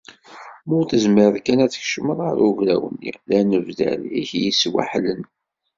Ma 0.65 0.73
ur 0.79 0.85
tezmireḍ 0.89 1.35
kan 1.45 1.59
ad 1.65 1.71
tkecmeḍ 1.71 2.19
ɣer 2.25 2.37
ugraw-nni, 2.47 3.11
d 3.27 3.29
anedbal 3.39 3.97
i 4.19 4.21
k-yesweḥlen. 4.29 5.21